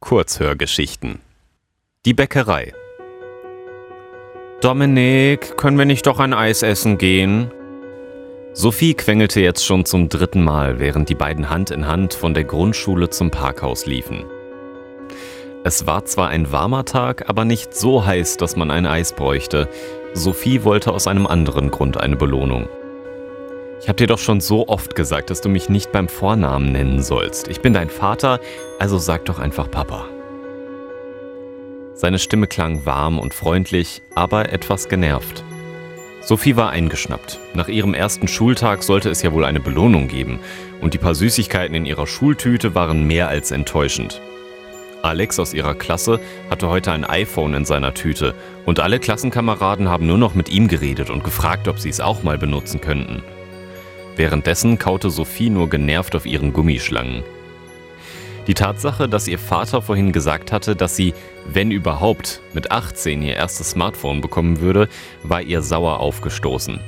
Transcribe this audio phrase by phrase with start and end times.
[0.00, 1.20] Kurzhörgeschichten.
[2.06, 2.72] Die Bäckerei.
[4.62, 7.50] Dominik, können wir nicht doch ein Eis essen gehen?
[8.54, 12.44] Sophie quengelte jetzt schon zum dritten Mal, während die beiden Hand in Hand von der
[12.44, 14.24] Grundschule zum Parkhaus liefen.
[15.64, 19.68] Es war zwar ein warmer Tag, aber nicht so heiß, dass man ein Eis bräuchte.
[20.14, 22.70] Sophie wollte aus einem anderen Grund eine Belohnung.
[23.80, 27.02] Ich habe dir doch schon so oft gesagt, dass du mich nicht beim Vornamen nennen
[27.02, 27.48] sollst.
[27.48, 28.38] Ich bin dein Vater,
[28.78, 30.06] also sag doch einfach Papa.
[31.94, 35.44] Seine Stimme klang warm und freundlich, aber etwas genervt.
[36.20, 37.38] Sophie war eingeschnappt.
[37.54, 40.40] Nach ihrem ersten Schultag sollte es ja wohl eine Belohnung geben,
[40.82, 44.20] und die paar Süßigkeiten in ihrer Schultüte waren mehr als enttäuschend.
[45.00, 48.34] Alex aus ihrer Klasse hatte heute ein iPhone in seiner Tüte,
[48.66, 52.22] und alle Klassenkameraden haben nur noch mit ihm geredet und gefragt, ob sie es auch
[52.22, 53.22] mal benutzen könnten.
[54.20, 57.22] Währenddessen kaute Sophie nur genervt auf ihren Gummischlangen.
[58.46, 61.14] Die Tatsache, dass ihr Vater vorhin gesagt hatte, dass sie,
[61.46, 64.90] wenn überhaupt, mit 18 ihr erstes Smartphone bekommen würde,
[65.22, 66.80] war ihr sauer aufgestoßen.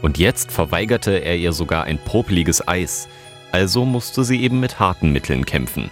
[0.00, 3.06] Und jetzt verweigerte er ihr sogar ein popeliges Eis,
[3.52, 5.90] also musste sie eben mit harten Mitteln kämpfen.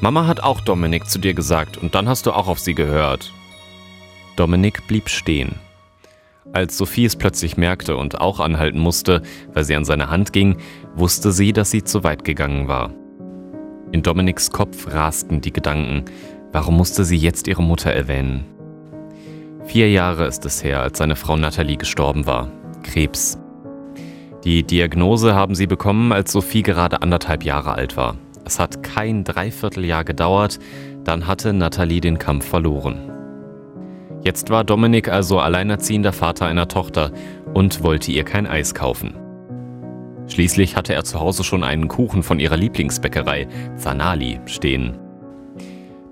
[0.00, 3.34] Mama hat auch Dominik zu dir gesagt und dann hast du auch auf sie gehört.
[4.36, 5.67] Dominik blieb stehen.
[6.52, 10.56] Als Sophie es plötzlich merkte und auch anhalten musste, weil sie an seine Hand ging,
[10.94, 12.90] wusste sie, dass sie zu weit gegangen war.
[13.92, 16.04] In Dominiks Kopf rasten die Gedanken,
[16.52, 18.44] warum musste sie jetzt ihre Mutter erwähnen?
[19.64, 22.50] Vier Jahre ist es her, als seine Frau Natalie gestorben war.
[22.82, 23.38] Krebs.
[24.44, 28.16] Die Diagnose haben sie bekommen, als Sophie gerade anderthalb Jahre alt war.
[28.44, 30.58] Es hat kein Dreivierteljahr gedauert,
[31.04, 33.17] dann hatte Natalie den Kampf verloren.
[34.22, 37.12] Jetzt war Dominik also alleinerziehender Vater einer Tochter
[37.54, 39.14] und wollte ihr kein Eis kaufen.
[40.26, 44.98] Schließlich hatte er zu Hause schon einen Kuchen von ihrer Lieblingsbäckerei, Zanali, stehen.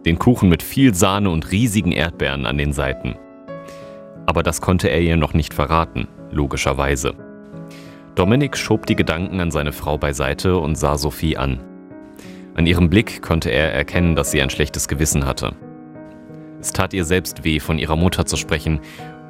[0.07, 3.17] Den Kuchen mit viel Sahne und riesigen Erdbeeren an den Seiten.
[4.25, 7.15] Aber das konnte er ihr noch nicht verraten, logischerweise.
[8.15, 11.61] Dominik schob die Gedanken an seine Frau beiseite und sah Sophie an.
[12.55, 15.55] An ihrem Blick konnte er erkennen, dass sie ein schlechtes Gewissen hatte.
[16.61, 18.81] Es tat ihr selbst weh, von ihrer Mutter zu sprechen,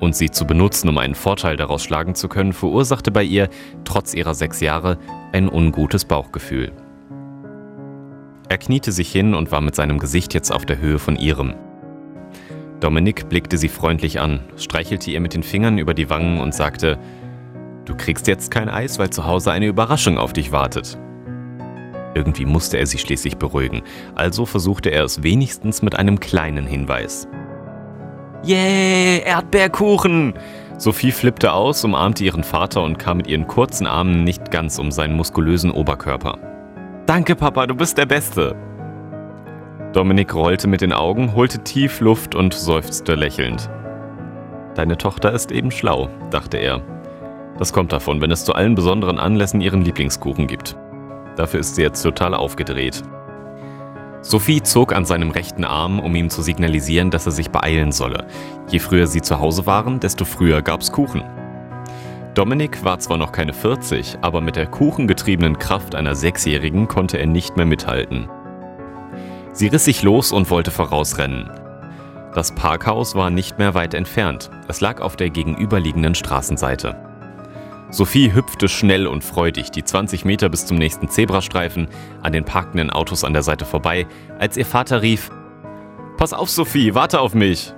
[0.01, 3.49] und sie zu benutzen, um einen Vorteil daraus schlagen zu können, verursachte bei ihr,
[3.85, 4.99] trotz ihrer sechs Jahre,
[5.33, 6.73] ein ungutes Bauchgefühl.
[8.49, 11.55] Er kniete sich hin und war mit seinem Gesicht jetzt auf der Höhe von ihrem.
[12.81, 16.99] Dominik blickte sie freundlich an, streichelte ihr mit den Fingern über die Wangen und sagte,
[17.87, 20.99] Du kriegst jetzt kein Eis, weil zu Hause eine Überraschung auf dich wartet.
[22.17, 23.83] Irgendwie musste er sie schließlich beruhigen,
[24.15, 27.29] also versuchte er es wenigstens mit einem kleinen Hinweis.
[28.43, 30.33] Yay, Erdbeerkuchen!
[30.79, 34.91] Sophie flippte aus, umarmte ihren Vater und kam mit ihren kurzen Armen nicht ganz um
[34.91, 36.39] seinen muskulösen Oberkörper.
[37.05, 38.57] Danke, Papa, du bist der Beste!
[39.93, 43.69] Dominik rollte mit den Augen, holte tief Luft und seufzte lächelnd.
[44.75, 46.81] Deine Tochter ist eben schlau, dachte er.
[47.59, 50.79] Das kommt davon, wenn es zu allen besonderen Anlässen ihren Lieblingskuchen gibt.
[51.37, 53.03] Dafür ist sie jetzt total aufgedreht.
[54.23, 58.27] Sophie zog an seinem rechten Arm, um ihm zu signalisieren, dass er sich beeilen solle.
[58.69, 61.23] Je früher sie zu Hause waren, desto früher gab's Kuchen.
[62.35, 67.27] Dominik war zwar noch keine 40, aber mit der kuchengetriebenen Kraft einer Sechsjährigen konnte er
[67.27, 68.29] nicht mehr mithalten.
[69.53, 71.49] Sie riss sich los und wollte vorausrennen.
[72.35, 74.51] Das Parkhaus war nicht mehr weit entfernt.
[74.69, 76.95] Es lag auf der gegenüberliegenden Straßenseite.
[77.91, 81.89] Sophie hüpfte schnell und freudig die 20 Meter bis zum nächsten Zebrastreifen
[82.21, 84.07] an den parkenden Autos an der Seite vorbei,
[84.39, 85.31] als ihr Vater rief:
[86.17, 87.73] Pass auf, Sophie, warte auf mich!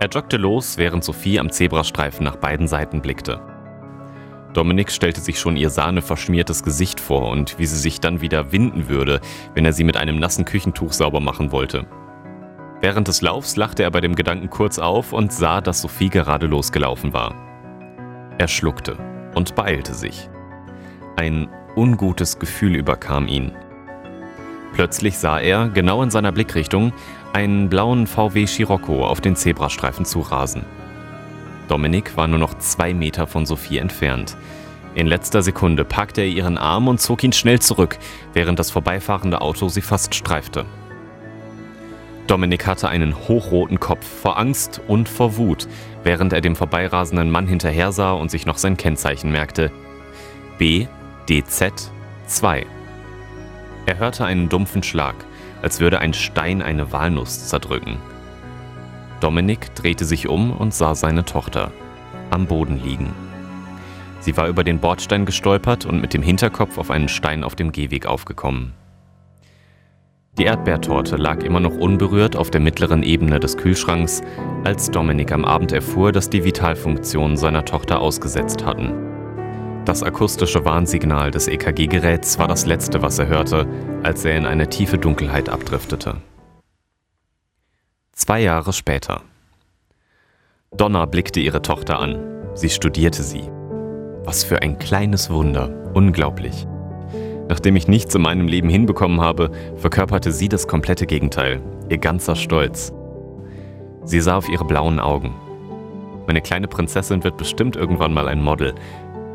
[0.00, 3.40] Er joggte los, während Sophie am Zebrastreifen nach beiden Seiten blickte.
[4.54, 8.88] Dominik stellte sich schon ihr sahneverschmiertes Gesicht vor und wie sie sich dann wieder winden
[8.88, 9.20] würde,
[9.54, 11.86] wenn er sie mit einem nassen Küchentuch sauber machen wollte.
[12.80, 16.46] Während des Laufs lachte er bei dem Gedanken kurz auf und sah, dass Sophie gerade
[16.46, 17.45] losgelaufen war.
[18.38, 18.96] Er schluckte
[19.34, 20.28] und beeilte sich.
[21.16, 23.52] Ein ungutes Gefühl überkam ihn.
[24.74, 26.92] Plötzlich sah er, genau in seiner Blickrichtung,
[27.32, 30.64] einen blauen VW Scirocco auf den Zebrastreifen zurasen.
[31.68, 34.36] Dominik war nur noch zwei Meter von Sophie entfernt.
[34.94, 37.98] In letzter Sekunde packte er ihren Arm und zog ihn schnell zurück,
[38.34, 40.66] während das vorbeifahrende Auto sie fast streifte.
[42.26, 45.68] Dominik hatte einen hochroten Kopf vor Angst und vor Wut,
[46.06, 49.72] während er dem vorbeirasenden Mann hinterher sah und sich noch sein Kennzeichen merkte.
[50.56, 51.90] BDZ
[52.28, 52.64] 2.
[53.86, 55.16] Er hörte einen dumpfen Schlag,
[55.62, 57.96] als würde ein Stein eine Walnuss zerdrücken.
[59.18, 61.72] Dominik drehte sich um und sah seine Tochter
[62.30, 63.12] am Boden liegen.
[64.20, 67.72] Sie war über den Bordstein gestolpert und mit dem Hinterkopf auf einen Stein auf dem
[67.72, 68.74] Gehweg aufgekommen.
[70.38, 74.22] Die Erdbeertorte lag immer noch unberührt auf der mittleren Ebene des Kühlschranks,
[74.64, 78.92] als Dominik am Abend erfuhr, dass die Vitalfunktionen seiner Tochter ausgesetzt hatten.
[79.86, 83.66] Das akustische Warnsignal des EKG-Geräts war das letzte, was er hörte,
[84.02, 86.16] als er in eine tiefe Dunkelheit abdriftete.
[88.12, 89.22] Zwei Jahre später.
[90.76, 92.18] Donna blickte ihre Tochter an.
[92.54, 93.48] Sie studierte sie.
[94.24, 95.70] Was für ein kleines Wunder.
[95.94, 96.66] Unglaublich.
[97.48, 102.34] Nachdem ich nichts in meinem Leben hinbekommen habe, verkörperte sie das komplette Gegenteil, ihr ganzer
[102.34, 102.92] Stolz.
[104.04, 105.34] Sie sah auf ihre blauen Augen.
[106.26, 108.74] Meine kleine Prinzessin wird bestimmt irgendwann mal ein Model.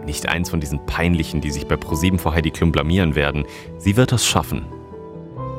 [0.05, 3.45] Nicht eins von diesen peinlichen, die sich bei ProSieben vor Heidi Klum blamieren werden.
[3.77, 4.65] Sie wird es schaffen.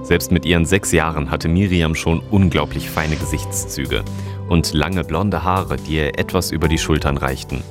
[0.03, 4.03] Selbst mit ihren sechs Jahren hatte Miriam schon unglaublich feine Gesichtszüge
[4.49, 7.63] und lange blonde Haare, die ihr etwas über die Schultern reichten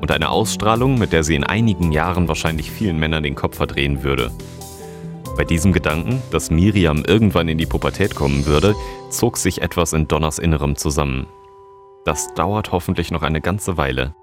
[0.00, 4.02] und eine Ausstrahlung, mit der sie in einigen Jahren wahrscheinlich vielen Männern den Kopf verdrehen
[4.02, 4.30] würde.
[5.36, 8.74] Bei diesem Gedanken, dass Miriam irgendwann in die Pubertät kommen würde,
[9.10, 11.26] zog sich etwas in Donners Innerem zusammen.
[12.04, 14.14] Das dauert hoffentlich noch eine ganze Weile.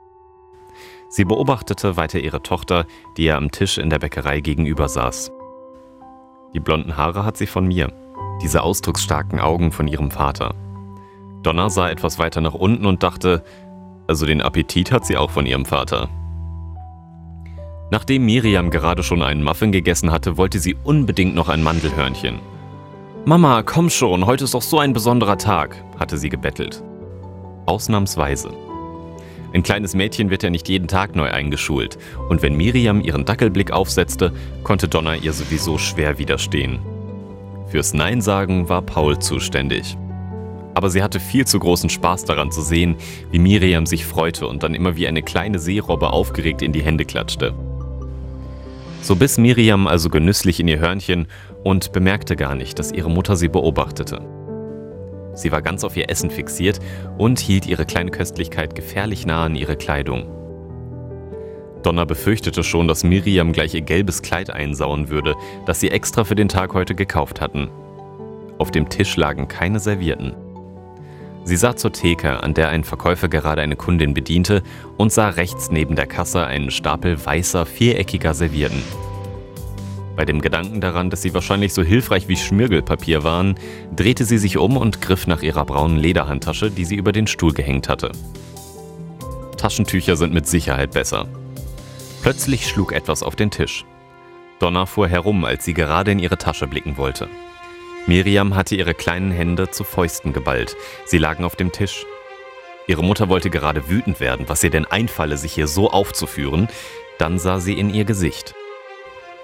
[1.07, 2.85] Sie beobachtete weiter ihre Tochter,
[3.15, 5.31] die ihr am Tisch in der Bäckerei gegenüber saß.
[6.53, 7.93] Die blonden Haare hat sie von mir,
[8.41, 10.55] diese ausdrucksstarken Augen von ihrem Vater.
[11.43, 13.43] Donna sah etwas weiter nach unten und dachte,
[14.07, 16.09] also den Appetit hat sie auch von ihrem Vater.
[17.91, 22.39] Nachdem Miriam gerade schon einen Muffin gegessen hatte, wollte sie unbedingt noch ein Mandelhörnchen.
[23.25, 26.83] Mama, komm schon, heute ist doch so ein besonderer Tag, hatte sie gebettelt.
[27.65, 28.51] Ausnahmsweise.
[29.53, 31.97] Ein kleines Mädchen wird ja nicht jeden Tag neu eingeschult,
[32.29, 36.79] und wenn Miriam ihren Dackelblick aufsetzte, konnte Donna ihr sowieso schwer widerstehen.
[37.67, 39.97] Fürs Nein sagen war Paul zuständig
[40.75, 42.97] aber sie hatte viel zu großen Spaß daran zu sehen,
[43.31, 47.05] wie Miriam sich freute und dann immer wie eine kleine Seerobbe aufgeregt in die Hände
[47.05, 47.53] klatschte.
[49.01, 51.27] So biss Miriam also genüsslich in ihr Hörnchen
[51.63, 54.21] und bemerkte gar nicht, dass ihre Mutter sie beobachtete.
[55.33, 56.79] Sie war ganz auf ihr Essen fixiert
[57.17, 60.25] und hielt ihre kleine Köstlichkeit gefährlich nah an ihre Kleidung.
[61.83, 65.35] Donna befürchtete schon, dass Miriam gleich ihr gelbes Kleid einsauen würde,
[65.65, 67.69] das sie extra für den Tag heute gekauft hatten.
[68.57, 70.33] Auf dem Tisch lagen keine Servierten.
[71.45, 74.63] Sie sah zur Theke, an der ein Verkäufer gerade eine Kundin bediente,
[74.97, 78.81] und sah rechts neben der Kasse einen Stapel weißer, viereckiger Servierten.
[80.15, 83.55] Bei dem Gedanken daran, dass sie wahrscheinlich so hilfreich wie Schmirgelpapier waren,
[83.95, 87.53] drehte sie sich um und griff nach ihrer braunen Lederhandtasche, die sie über den Stuhl
[87.53, 88.11] gehängt hatte.
[89.55, 91.27] Taschentücher sind mit Sicherheit besser.
[92.23, 93.85] Plötzlich schlug etwas auf den Tisch.
[94.59, 97.27] Donna fuhr herum, als sie gerade in ihre Tasche blicken wollte.
[98.07, 100.75] Miriam hatte ihre kleinen Hände zu Fäusten geballt.
[101.05, 102.05] Sie lagen auf dem Tisch.
[102.87, 106.67] Ihre Mutter wollte gerade wütend werden, was ihr denn einfalle, sich hier so aufzuführen.
[107.17, 108.53] Dann sah sie in ihr Gesicht.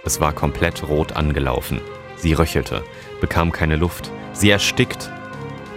[0.03, 1.81] Es war komplett rot angelaufen.
[2.17, 2.83] Sie röchelte,
[3.19, 4.11] bekam keine Luft.
[4.33, 5.11] Sie erstickt.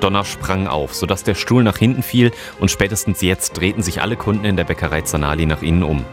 [0.00, 4.16] Donner sprang auf, sodass der Stuhl nach hinten fiel und spätestens jetzt drehten sich alle
[4.16, 6.04] Kunden in der Bäckerei Zanali nach ihnen um.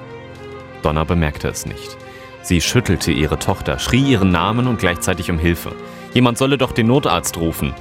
[0.84, 1.98] Donner bemerkte es nicht.
[2.42, 5.76] Sie schüttelte ihre Tochter, schrie ihren Namen und gleichzeitig um Hilfe.
[6.14, 7.74] Jemand solle doch den Notarzt rufen.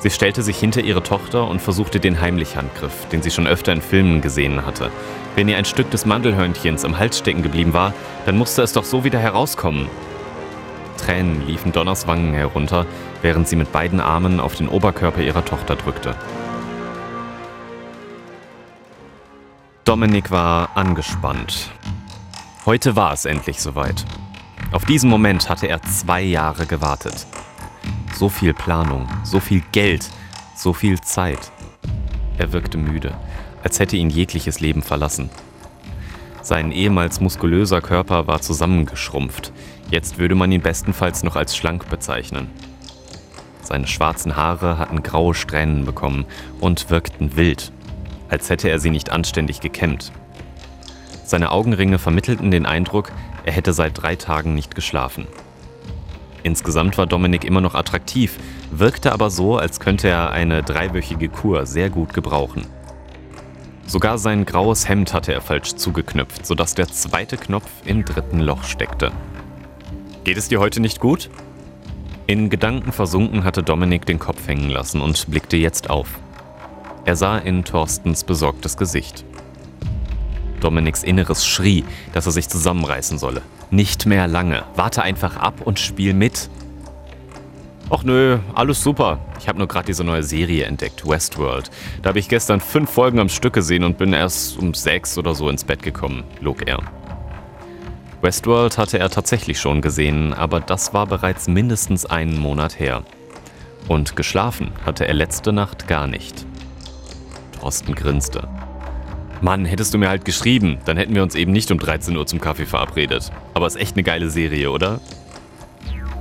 [0.00, 3.80] Sie stellte sich hinter ihre Tochter und versuchte den Heimlichhandgriff, den sie schon öfter in
[3.80, 4.90] Filmen gesehen hatte.
[5.36, 7.94] Wenn ihr ein Stück des Mandelhörnchens im Hals stecken geblieben war,
[8.26, 9.88] dann musste es doch so wieder herauskommen.
[10.98, 12.84] Tränen liefen Donners Wangen herunter,
[13.22, 16.16] während sie mit beiden Armen auf den Oberkörper ihrer Tochter drückte.
[19.84, 21.70] Dominik war angespannt.
[22.66, 24.04] Heute war es endlich soweit.
[24.72, 27.26] Auf diesen Moment hatte er zwei Jahre gewartet.
[28.14, 30.08] So viel Planung, so viel Geld,
[30.56, 31.52] so viel Zeit.
[32.38, 33.12] Er wirkte müde,
[33.62, 35.28] als hätte ihn jegliches Leben verlassen.
[36.40, 39.52] Sein ehemals muskulöser Körper war zusammengeschrumpft.
[39.90, 42.50] Jetzt würde man ihn bestenfalls noch als schlank bezeichnen.
[43.60, 46.24] Seine schwarzen Haare hatten graue Strähnen bekommen
[46.60, 47.72] und wirkten wild,
[48.30, 50.12] als hätte er sie nicht anständig gekämmt.
[51.24, 53.12] Seine Augenringe vermittelten den Eindruck,
[53.44, 55.26] er hätte seit drei Tagen nicht geschlafen.
[56.42, 58.38] Insgesamt war Dominik immer noch attraktiv,
[58.70, 62.66] wirkte aber so, als könnte er eine dreiwöchige Kur sehr gut gebrauchen.
[63.86, 68.64] Sogar sein graues Hemd hatte er falsch zugeknüpft, sodass der zweite Knopf im dritten Loch
[68.64, 69.12] steckte.
[70.24, 71.30] Geht es dir heute nicht gut?
[72.26, 76.08] In Gedanken versunken hatte Dominik den Kopf hängen lassen und blickte jetzt auf.
[77.04, 79.24] Er sah in Thorstens besorgtes Gesicht.
[80.62, 83.42] Dominiks Inneres schrie, dass er sich zusammenreißen solle.
[83.70, 84.64] Nicht mehr lange.
[84.76, 86.48] Warte einfach ab und spiel mit.
[87.90, 89.18] Ach nö, alles super.
[89.38, 91.70] Ich habe nur gerade diese neue Serie entdeckt, Westworld.
[92.00, 95.34] Da habe ich gestern fünf Folgen am Stück gesehen und bin erst um sechs oder
[95.34, 96.78] so ins Bett gekommen, log er.
[98.22, 103.02] Westworld hatte er tatsächlich schon gesehen, aber das war bereits mindestens einen Monat her.
[103.88, 106.46] Und geschlafen hatte er letzte Nacht gar nicht.
[107.58, 108.48] Thorsten grinste.
[109.42, 112.24] Mann, hättest du mir halt geschrieben, dann hätten wir uns eben nicht um 13 Uhr
[112.28, 113.32] zum Kaffee verabredet.
[113.54, 115.00] Aber ist echt eine geile Serie, oder?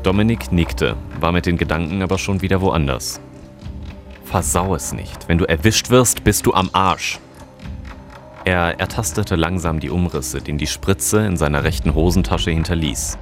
[0.01, 3.21] Dominik nickte, war mit den Gedanken aber schon wieder woanders.
[4.25, 5.29] Versau es nicht.
[5.29, 7.19] Wenn du erwischt wirst, bist du am Arsch.
[8.43, 13.19] Er ertastete langsam die Umrisse, den die Spritze in seiner rechten Hosentasche hinterließ.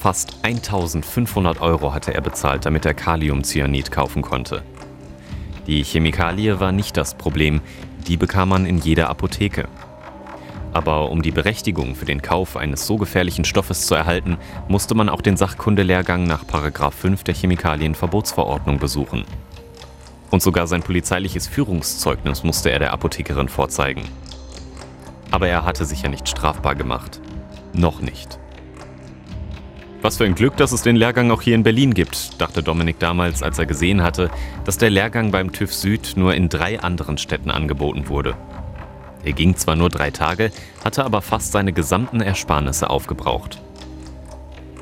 [0.00, 4.62] Fast 1500 Euro hatte er bezahlt, damit er Kaliumcyanid kaufen konnte.
[5.68, 7.60] Die Chemikalie war nicht das Problem,
[8.06, 9.68] die bekam man in jeder Apotheke.
[10.72, 14.38] Aber um die Berechtigung für den Kauf eines so gefährlichen Stoffes zu erhalten,
[14.68, 19.24] musste man auch den Sachkundelehrgang nach 5 der Chemikalienverbotsverordnung besuchen.
[20.30, 24.02] Und sogar sein polizeiliches Führungszeugnis musste er der Apothekerin vorzeigen.
[25.32, 27.20] Aber er hatte sich ja nicht strafbar gemacht.
[27.72, 28.38] Noch nicht.
[30.02, 32.98] Was für ein Glück, dass es den Lehrgang auch hier in Berlin gibt, dachte Dominik
[32.98, 34.30] damals, als er gesehen hatte,
[34.64, 38.34] dass der Lehrgang beim TÜV Süd nur in drei anderen Städten angeboten wurde.
[39.24, 40.52] Er ging zwar nur drei Tage,
[40.82, 43.60] hatte aber fast seine gesamten Ersparnisse aufgebraucht.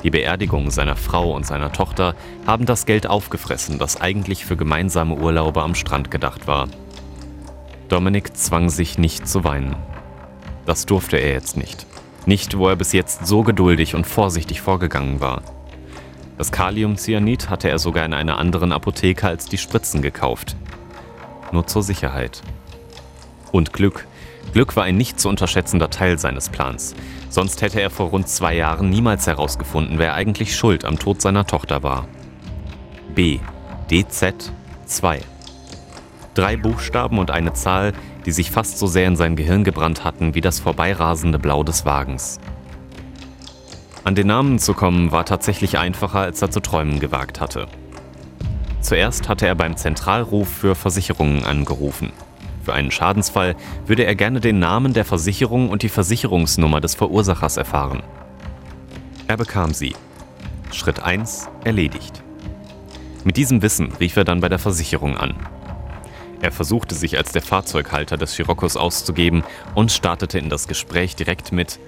[0.05, 2.15] Die Beerdigung seiner Frau und seiner Tochter
[2.47, 6.69] haben das Geld aufgefressen, das eigentlich für gemeinsame Urlaube am Strand gedacht war.
[7.89, 9.75] Dominik zwang sich nicht zu weinen.
[10.65, 11.87] Das durfte er jetzt nicht.
[12.29, 15.41] Nicht, wo er bis jetzt so geduldig und vorsichtig vorgegangen war.
[16.37, 20.55] Das Kaliumcyanid hatte er sogar in einer anderen Apotheke als die Spritzen gekauft.
[21.53, 22.43] Nur zur Sicherheit.
[23.51, 24.07] Und Glück.
[24.53, 26.95] Glück war ein nicht zu unterschätzender Teil seines Plans.
[27.31, 31.47] Sonst hätte er vor rund zwei Jahren niemals herausgefunden, wer eigentlich schuld am Tod seiner
[31.47, 32.09] Tochter war.
[33.15, 33.39] B.
[33.91, 34.53] DZ
[34.85, 35.23] 2.
[36.35, 37.95] Drei Buchstaben und eine Zahl,
[38.27, 41.85] die sich fast so sehr in sein Gehirn gebrannt hatten wie das vorbeirasende Blau des
[41.85, 42.39] Wagens.
[44.05, 47.67] An den Namen zu kommen war tatsächlich einfacher, als er zu träumen gewagt hatte.
[48.81, 52.13] Zuerst hatte er beim Zentralruf für Versicherungen angerufen.
[52.63, 53.57] Für einen Schadensfall
[53.87, 58.03] würde er gerne den Namen der Versicherung und die Versicherungsnummer des Verursachers erfahren.
[59.27, 59.95] Er bekam sie.
[60.73, 62.23] Schritt 1 erledigt.
[63.25, 65.35] Mit diesem Wissen rief er dann bei der Versicherung an.
[66.41, 69.43] Er versuchte sich als der Fahrzeughalter des Scirocco's auszugeben
[69.75, 71.81] und startete in das Gespräch direkt mit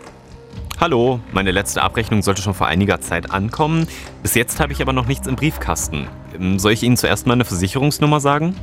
[0.80, 3.86] Hallo, meine letzte Abrechnung sollte schon vor einiger Zeit ankommen.
[4.22, 6.08] Bis jetzt habe ich aber noch nichts im Briefkasten.
[6.34, 8.56] Ähm, soll ich Ihnen zuerst meine Versicherungsnummer sagen?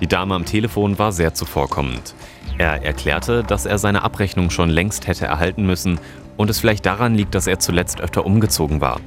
[0.00, 2.14] Die Dame am Telefon war sehr zuvorkommend.
[2.56, 5.98] Er erklärte, dass er seine Abrechnung schon längst hätte erhalten müssen
[6.36, 9.00] und es vielleicht daran liegt, dass er zuletzt öfter umgezogen war.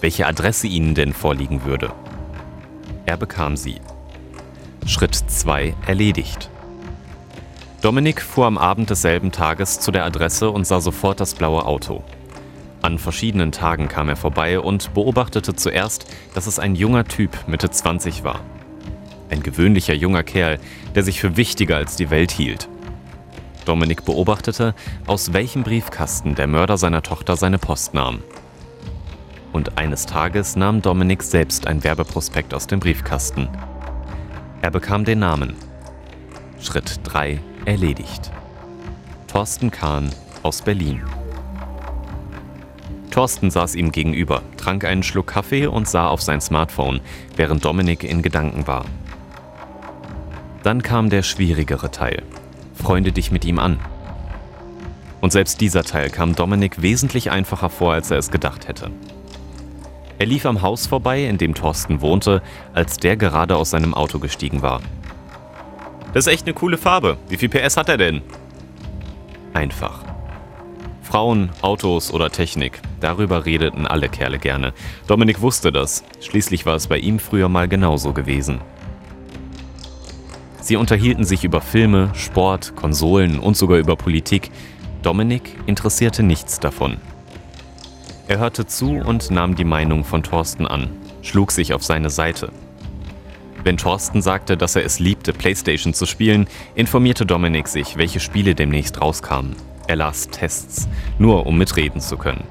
[0.00, 1.92] Welche Adresse Ihnen denn vorliegen würde.
[3.04, 3.80] Er bekam sie.
[4.84, 6.50] Schritt 2 erledigt.
[7.82, 12.02] Dominik fuhr am Abend desselben Tages zu der Adresse und sah sofort das blaue Auto.
[12.82, 17.70] An verschiedenen Tagen kam er vorbei und beobachtete zuerst, dass es ein junger Typ Mitte
[17.70, 18.40] 20 war.
[19.30, 20.58] Ein gewöhnlicher junger Kerl,
[20.96, 22.68] der sich für wichtiger als die Welt hielt.
[23.64, 24.74] Dominik beobachtete,
[25.06, 28.18] aus welchem Briefkasten der Mörder seiner Tochter seine Post nahm.
[29.52, 33.48] Und eines Tages nahm Dominik selbst ein Werbeprospekt aus dem Briefkasten.
[34.62, 35.56] Er bekam den Namen.
[36.60, 38.30] Schritt 3 erledigt.
[39.26, 40.10] Thorsten Kahn
[40.44, 41.02] aus Berlin.
[43.10, 47.00] Thorsten saß ihm gegenüber, trank einen Schluck Kaffee und sah auf sein Smartphone,
[47.34, 48.84] während Dominik in Gedanken war.
[50.62, 52.22] Dann kam der schwierigere Teil.
[52.80, 53.80] Freunde dich mit ihm an.
[55.20, 58.92] Und selbst dieser Teil kam Dominik wesentlich einfacher vor, als er es gedacht hätte.
[60.22, 62.42] Er lief am Haus vorbei, in dem Thorsten wohnte,
[62.74, 64.80] als der gerade aus seinem Auto gestiegen war.
[66.14, 67.16] Das ist echt eine coole Farbe.
[67.28, 68.22] Wie viel PS hat er denn?
[69.52, 70.04] Einfach.
[71.02, 74.74] Frauen, Autos oder Technik, darüber redeten alle Kerle gerne.
[75.08, 76.04] Dominik wusste das.
[76.20, 78.60] Schließlich war es bei ihm früher mal genauso gewesen.
[80.60, 84.52] Sie unterhielten sich über Filme, Sport, Konsolen und sogar über Politik.
[85.02, 86.98] Dominik interessierte nichts davon.
[88.28, 90.90] Er hörte zu und nahm die Meinung von Thorsten an,
[91.22, 92.52] schlug sich auf seine Seite.
[93.64, 98.54] Wenn Thorsten sagte, dass er es liebte, Playstation zu spielen, informierte Dominik sich, welche Spiele
[98.54, 99.54] demnächst rauskamen.
[99.86, 100.88] Er las Tests,
[101.18, 102.44] nur um mitreden zu können.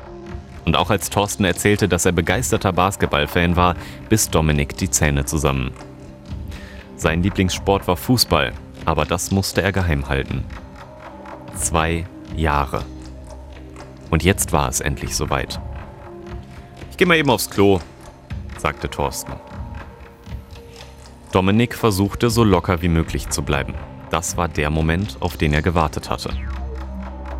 [0.65, 3.75] Und auch als Thorsten erzählte, dass er begeisterter Basketballfan war,
[4.09, 5.71] biss Dominik die Zähne zusammen.
[6.95, 8.53] Sein Lieblingssport war Fußball,
[8.85, 10.43] aber das musste er geheim halten.
[11.55, 12.83] Zwei Jahre.
[14.11, 15.59] Und jetzt war es endlich soweit.
[16.91, 17.79] Ich gehe mal eben aufs Klo,
[18.57, 19.33] sagte Thorsten.
[21.31, 23.73] Dominik versuchte so locker wie möglich zu bleiben.
[24.09, 26.31] Das war der Moment, auf den er gewartet hatte.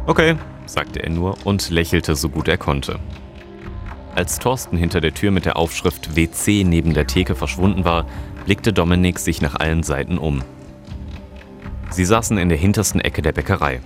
[0.08, 3.00] Okay, sagte er nur und lächelte so gut er konnte.
[4.16, 8.06] Als Thorsten hinter der Tür mit der Aufschrift WC neben der Theke verschwunden war,
[8.46, 10.42] blickte Dominik sich nach allen Seiten um.
[11.90, 13.82] Sie saßen in der hintersten Ecke der Bäckerei.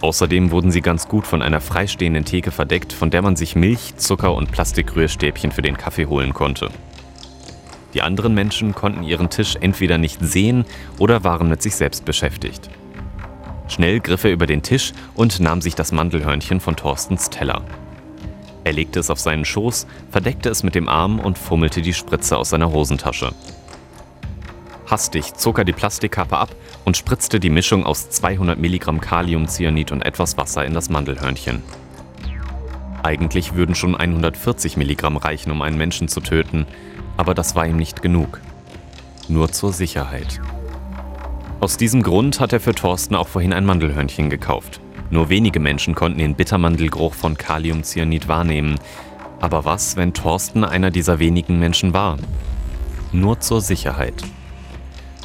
[0.00, 3.96] Außerdem wurden sie ganz gut von einer freistehenden Theke verdeckt, von der man sich Milch,
[3.96, 6.68] Zucker und Plastikrührstäbchen für den Kaffee holen konnte.
[7.94, 10.66] Die anderen Menschen konnten ihren Tisch entweder nicht sehen
[10.98, 12.68] oder waren mit sich selbst beschäftigt.
[13.68, 17.62] Schnell griff er über den Tisch und nahm sich das Mandelhörnchen von Thorstens Teller.
[18.64, 22.36] Er legte es auf seinen Schoß, verdeckte es mit dem Arm und fummelte die Spritze
[22.36, 23.32] aus seiner Hosentasche.
[24.86, 30.02] Hastig zog er die Plastikkappe ab und spritzte die Mischung aus 200 Milligramm Kaliumcyanid und
[30.02, 31.62] etwas Wasser in das Mandelhörnchen.
[33.02, 36.66] Eigentlich würden schon 140 Milligramm reichen, um einen Menschen zu töten,
[37.16, 38.40] aber das war ihm nicht genug.
[39.28, 40.40] Nur zur Sicherheit.
[41.58, 44.80] Aus diesem Grund hat er für Thorsten auch vorhin ein Mandelhörnchen gekauft.
[45.10, 48.78] Nur wenige Menschen konnten den Bittermandelgeruch von Kaliumcyanid wahrnehmen.
[49.40, 52.18] Aber was, wenn Thorsten einer dieser wenigen Menschen war?
[53.12, 54.22] Nur zur Sicherheit.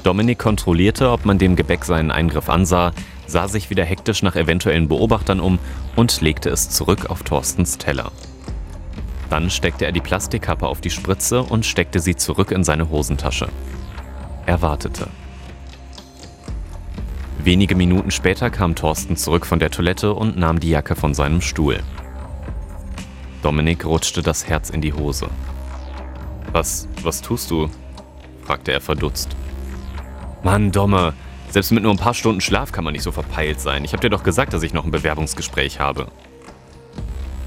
[0.03, 2.91] Dominik kontrollierte, ob man dem Gebäck seinen Eingriff ansah,
[3.27, 5.59] sah sich wieder hektisch nach eventuellen Beobachtern um
[5.95, 8.11] und legte es zurück auf Thorstens Teller.
[9.29, 13.47] Dann steckte er die Plastikkappe auf die Spritze und steckte sie zurück in seine Hosentasche.
[14.45, 15.07] Er wartete.
[17.43, 21.41] Wenige Minuten später kam Thorsten zurück von der Toilette und nahm die Jacke von seinem
[21.41, 21.79] Stuhl.
[23.41, 25.27] Dominik rutschte das Herz in die Hose.
[26.51, 27.69] Was, was tust du?
[28.43, 29.35] fragte er verdutzt.
[30.43, 31.13] Mann, Domme,
[31.49, 33.85] selbst mit nur ein paar Stunden Schlaf kann man nicht so verpeilt sein.
[33.85, 36.07] Ich hab dir doch gesagt, dass ich noch ein Bewerbungsgespräch habe.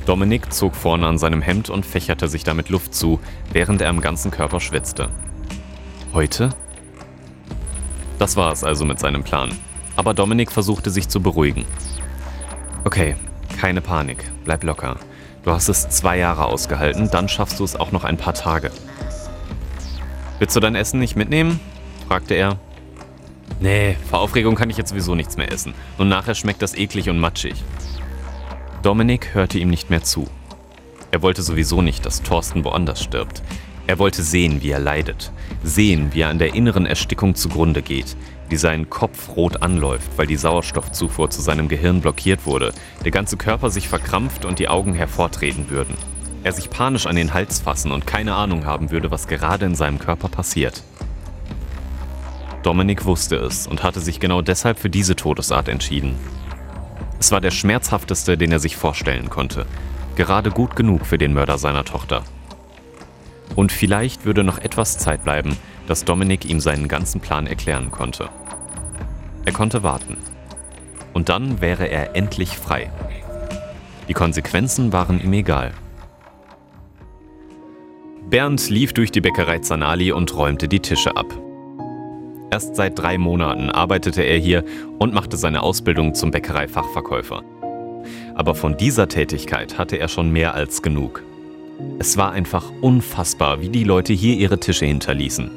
[0.06, 3.18] Dominik zog vorne an seinem Hemd und fächerte sich damit Luft zu,
[3.52, 5.08] während er am ganzen Körper schwitzte.
[6.12, 6.50] Heute?
[8.18, 9.50] Das war es also mit seinem Plan.
[9.96, 11.64] Aber Dominik versuchte sich zu beruhigen.
[12.84, 13.16] Okay,
[13.58, 14.98] keine Panik, bleib locker.
[15.42, 18.70] Du hast es zwei Jahre ausgehalten, dann schaffst du es auch noch ein paar Tage.
[20.38, 21.59] Willst du dein Essen nicht mitnehmen?
[22.07, 22.59] fragte er.
[23.61, 25.74] Nee, vor Aufregung kann ich jetzt sowieso nichts mehr essen.
[25.98, 27.54] Und nachher schmeckt das eklig und matschig.
[28.83, 30.26] Dominik hörte ihm nicht mehr zu.
[31.11, 33.42] Er wollte sowieso nicht, dass Thorsten woanders stirbt.
[33.87, 35.30] Er wollte sehen, wie er leidet.
[35.62, 38.16] Sehen, wie er an der inneren Erstickung zugrunde geht.
[38.48, 42.72] Wie sein Kopf rot anläuft, weil die Sauerstoffzufuhr zu seinem Gehirn blockiert wurde.
[43.04, 45.96] Der ganze Körper sich verkrampft und die Augen hervortreten würden.
[46.42, 49.74] Er sich panisch an den Hals fassen und keine Ahnung haben würde, was gerade in
[49.74, 50.83] seinem Körper passiert.
[52.64, 56.16] Dominik wusste es und hatte sich genau deshalb für diese Todesart entschieden.
[57.20, 59.66] Es war der schmerzhafteste, den er sich vorstellen konnte.
[60.16, 62.24] Gerade gut genug für den Mörder seiner Tochter.
[63.55, 68.31] Und vielleicht würde noch etwas Zeit bleiben, dass Dominik ihm seinen ganzen Plan erklären konnte.
[69.44, 70.16] Er konnte warten.
[71.12, 72.90] Und dann wäre er endlich frei.
[74.09, 75.72] Die Konsequenzen waren ihm egal.
[78.31, 81.43] Bernd lief durch die Bäckerei Zanali und räumte die Tische ab.
[82.54, 84.64] Erst seit drei Monaten arbeitete er hier
[85.00, 87.42] und machte seine Ausbildung zum Bäckereifachverkäufer.
[88.36, 91.24] Aber von dieser Tätigkeit hatte er schon mehr als genug.
[91.98, 95.50] Es war einfach unfassbar, wie die Leute hier ihre Tische hinterließen.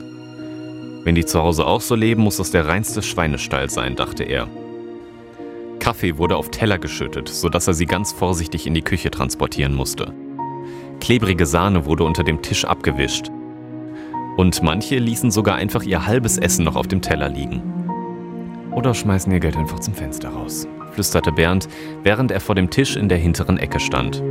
[1.03, 4.47] Wenn die zu Hause auch so leben, muss das der reinste Schweinestall sein, dachte er.
[5.77, 10.15] Kaffee wurde auf Teller geschüttet, sodass er sie ganz vorsichtig in die Küche transportieren musste.
[10.99, 13.29] Klebrige Sahne wurde unter dem Tisch abgewischt.
[14.38, 17.62] Und manche ließen sogar einfach ihr halbes Essen noch auf dem Teller liegen.
[18.71, 21.67] Oder schmeißen ihr Geld einfach zum Fenster raus, flüsterte Bernd,
[22.04, 24.21] während er vor dem Tisch in der hinteren Ecke stand.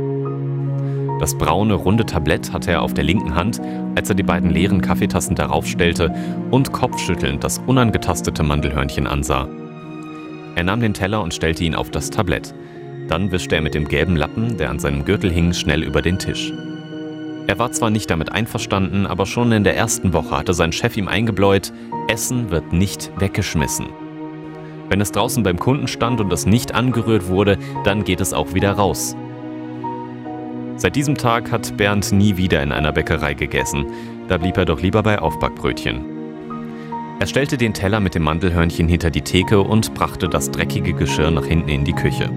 [1.19, 3.59] Das braune, runde Tablett hatte er auf der linken Hand,
[3.95, 6.13] als er die beiden leeren Kaffeetassen darauf stellte
[6.51, 9.47] und kopfschüttelnd das unangetastete Mandelhörnchen ansah.
[10.55, 12.53] Er nahm den Teller und stellte ihn auf das Tablett.
[13.09, 16.19] Dann wischte er mit dem gelben Lappen, der an seinem Gürtel hing, schnell über den
[16.19, 16.53] Tisch.
[17.47, 20.97] Er war zwar nicht damit einverstanden, aber schon in der ersten Woche hatte sein Chef
[20.97, 21.71] ihm eingebläut,
[22.09, 23.87] Essen wird nicht weggeschmissen.
[24.89, 28.53] Wenn es draußen beim Kunden stand und es nicht angerührt wurde, dann geht es auch
[28.53, 29.15] wieder raus.
[30.75, 33.85] Seit diesem Tag hat Bernd nie wieder in einer Bäckerei gegessen,
[34.27, 36.17] da blieb er doch lieber bei Aufbackbrötchen.
[37.19, 41.31] Er stellte den Teller mit dem Mandelhörnchen hinter die Theke und brachte das dreckige Geschirr
[41.31, 42.29] nach hinten in die Küche.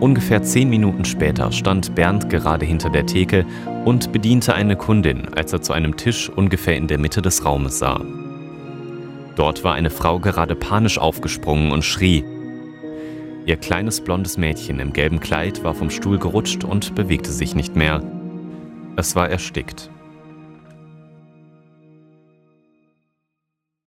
[0.00, 3.44] Ungefähr zehn Minuten später stand Bernd gerade hinter der Theke
[3.84, 7.80] und bediente eine Kundin, als er zu einem Tisch ungefähr in der Mitte des Raumes
[7.80, 8.00] sah.
[9.34, 12.24] Dort war eine Frau gerade panisch aufgesprungen und schrie.
[13.44, 17.74] Ihr kleines blondes Mädchen im gelben Kleid war vom Stuhl gerutscht und bewegte sich nicht
[17.74, 18.00] mehr.
[18.96, 19.90] Es war erstickt.